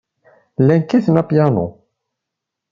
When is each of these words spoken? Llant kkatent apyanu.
Llant 0.61 0.85
kkatent 0.85 1.19
apyanu. 1.21 1.67